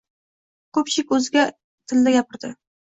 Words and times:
Ko‘pchilik 0.79 1.15
o‘zga 1.19 1.47
tildagapiradi. 1.55 2.57